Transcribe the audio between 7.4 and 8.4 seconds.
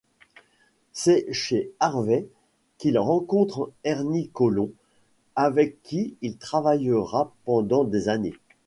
pendant des années.